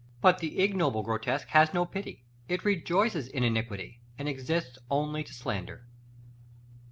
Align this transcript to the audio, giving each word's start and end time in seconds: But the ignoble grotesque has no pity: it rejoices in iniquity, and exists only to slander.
But 0.19 0.39
the 0.39 0.57
ignoble 0.59 1.03
grotesque 1.03 1.49
has 1.49 1.75
no 1.75 1.85
pity: 1.85 2.23
it 2.47 2.65
rejoices 2.65 3.27
in 3.27 3.43
iniquity, 3.43 3.99
and 4.17 4.27
exists 4.27 4.79
only 4.89 5.23
to 5.23 5.31
slander. 5.31 5.85